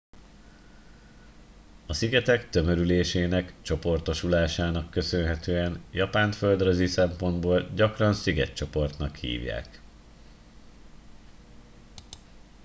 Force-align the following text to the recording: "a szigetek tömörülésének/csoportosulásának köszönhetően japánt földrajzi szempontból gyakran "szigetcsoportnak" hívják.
"a 1.87 1.93
szigetek 1.93 2.49
tömörülésének/csoportosulásának 2.49 4.89
köszönhetően 4.91 5.83
japánt 5.91 6.35
földrajzi 6.35 6.85
szempontból 6.87 7.69
gyakran 7.75 8.13
"szigetcsoportnak" 8.13 9.15
hívják. 9.15 9.81